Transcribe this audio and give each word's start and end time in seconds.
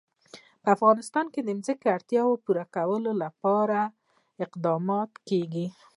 په 0.61 0.67
افغانستان 0.75 1.25
کې 1.33 1.41
د 1.43 1.49
ځنګلونه 1.65 1.83
د 1.83 1.87
اړتیاوو 1.97 2.41
پوره 2.43 2.65
کولو 2.75 3.11
لپاره 3.23 3.79
اقدامات 4.45 5.11
کېږي. 5.29 5.67